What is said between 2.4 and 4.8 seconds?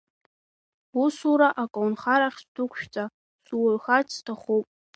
сдәықәшәҵа, суаҩхарц сҭахуп!